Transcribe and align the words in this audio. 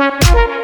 Thank 0.00 0.54
you. 0.54 0.59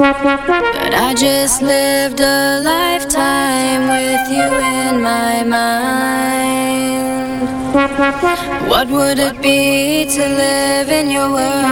But 0.00 0.16
I 0.24 1.14
just 1.14 1.60
lived 1.60 2.20
a 2.20 2.62
lifetime 2.64 3.82
with 3.86 4.30
you 4.30 4.44
in 4.44 5.02
my 5.02 5.44
mind. 5.44 7.04
What 8.70 8.88
would 8.88 9.18
it 9.18 9.42
be 9.42 10.06
to 10.06 10.26
live 10.26 10.88
in 10.88 11.10
your 11.10 11.30
world? 11.30 11.66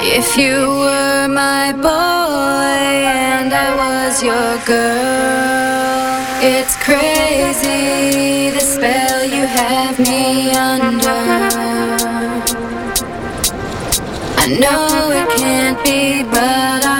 If 0.00 0.38
you 0.38 0.66
were 0.66 1.28
my 1.28 1.72
boy 1.72 1.88
and 1.90 3.52
I 3.52 3.76
was 3.76 4.22
your 4.22 4.56
girl, 4.64 6.24
it's 6.40 6.74
crazy 6.76 8.48
the 8.48 8.60
spell 8.60 9.24
you 9.26 9.46
have 9.46 9.98
me 9.98 10.52
under. 10.56 11.47
Know 14.48 15.10
it 15.10 15.28
can't 15.38 15.84
be, 15.84 16.22
but 16.22 16.84
I'll 16.84 16.97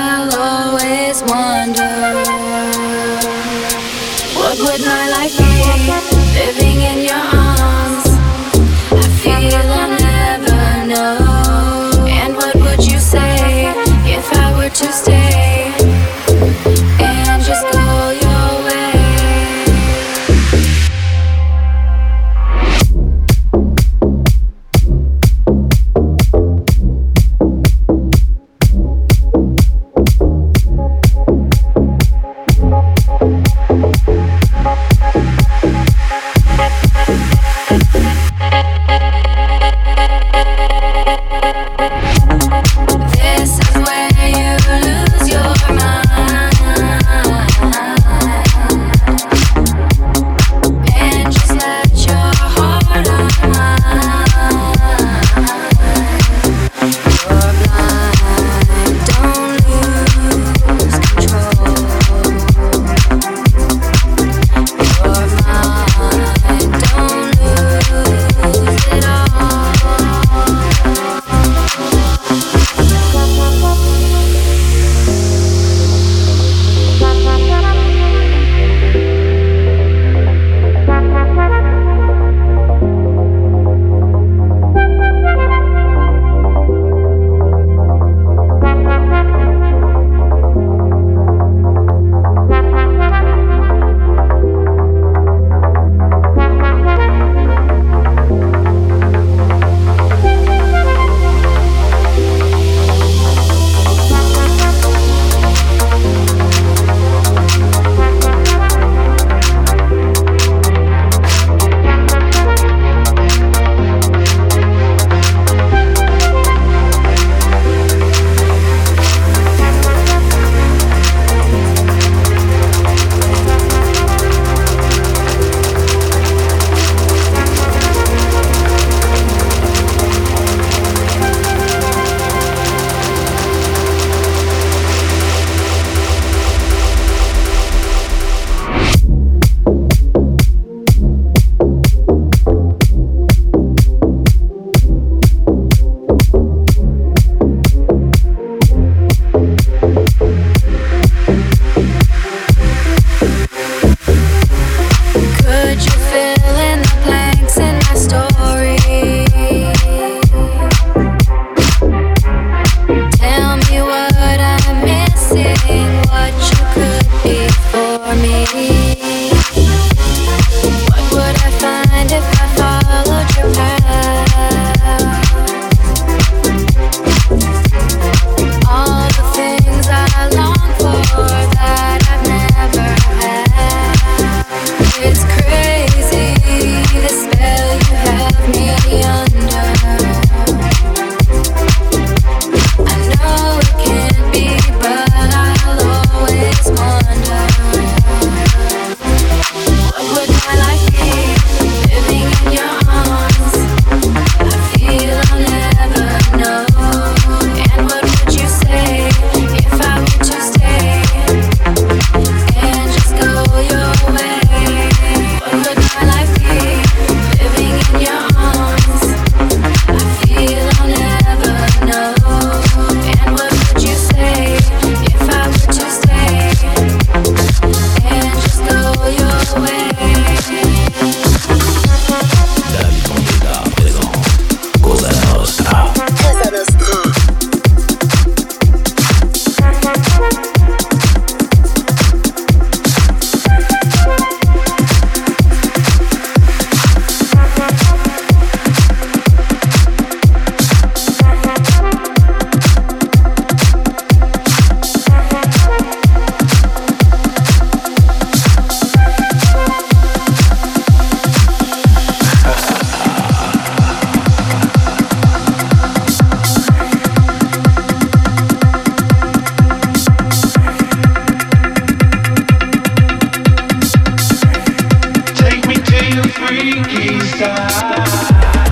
freestyle. 277.18 278.67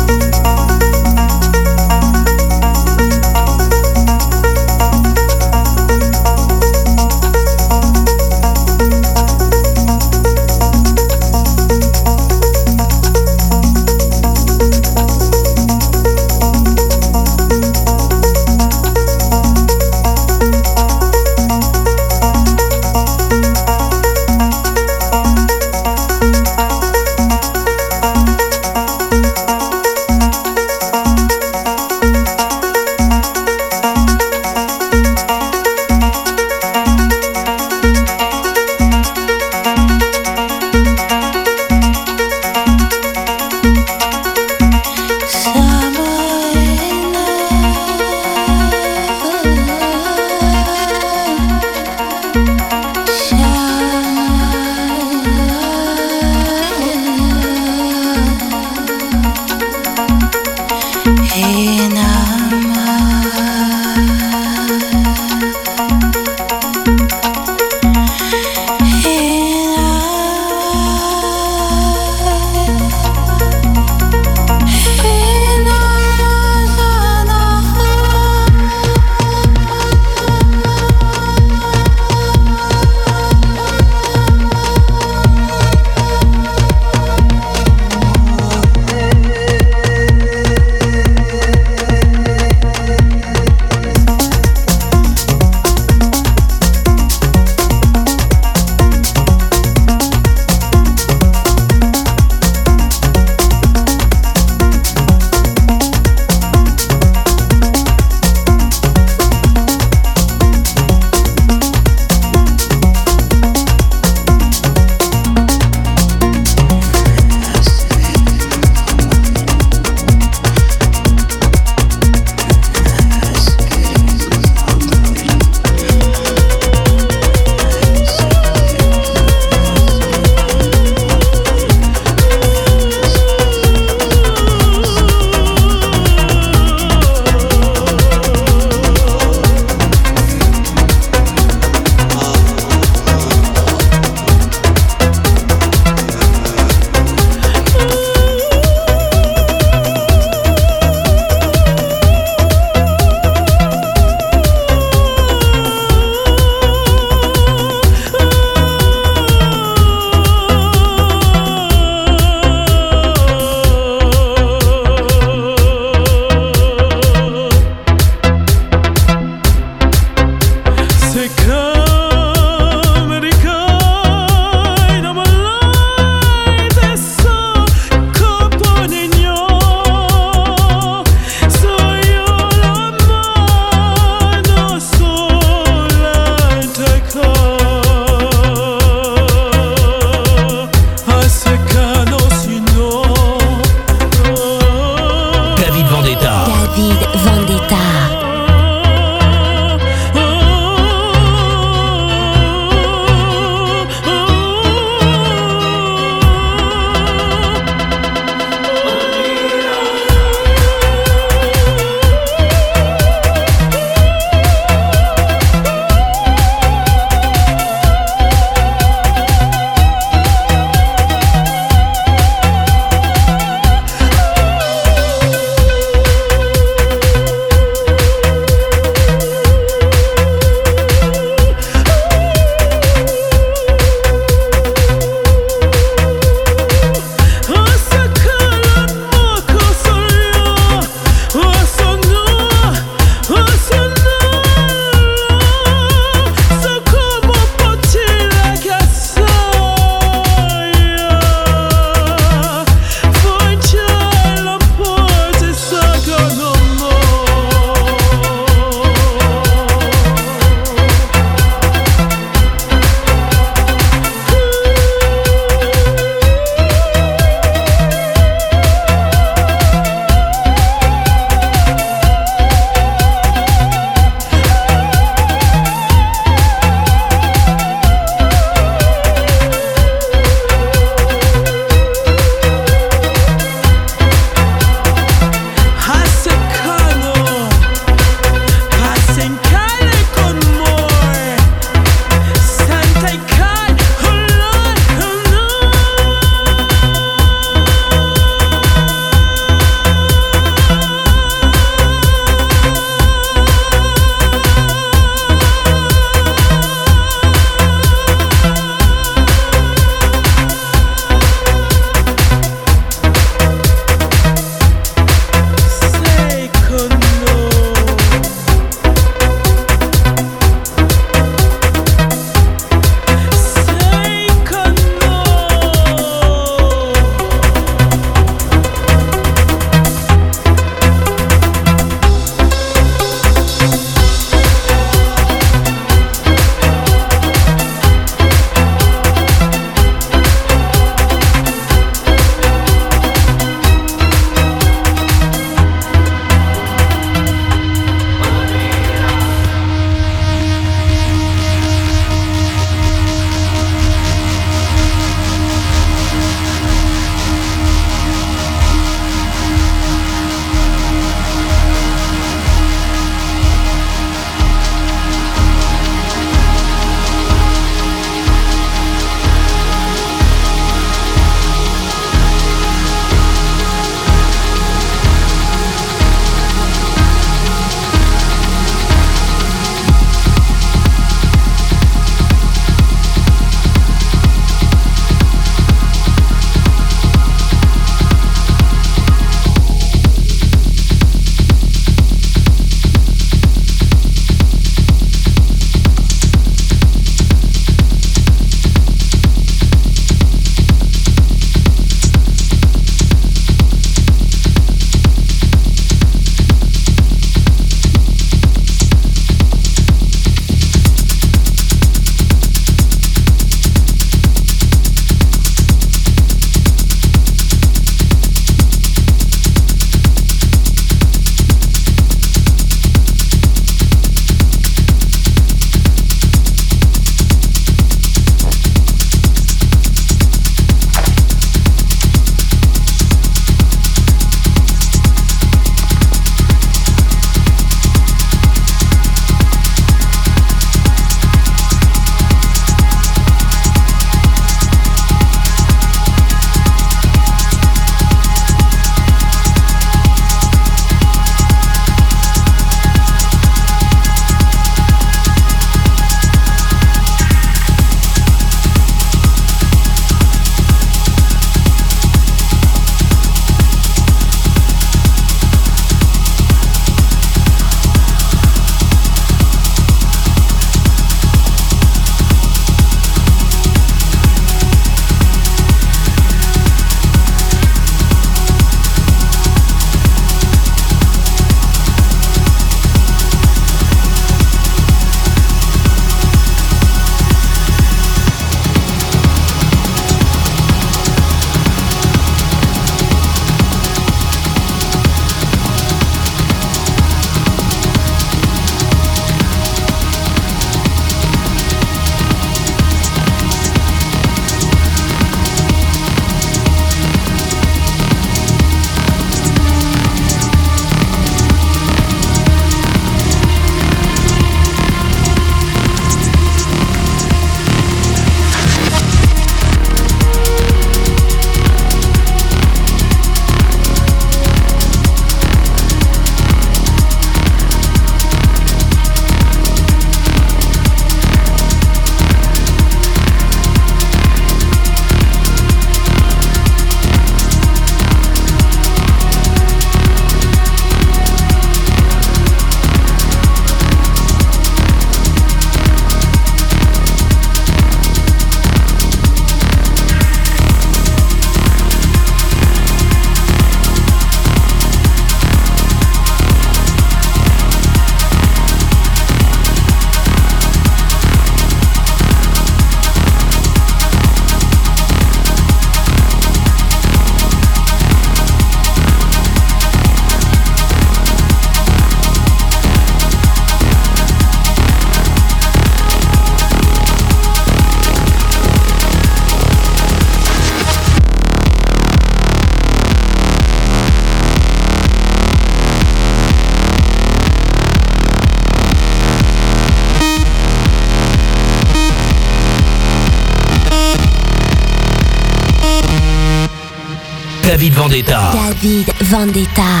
David 597.81 597.95
Vendetta. 597.95 598.51
David 598.53 599.11
Vendetta. 599.31 600.00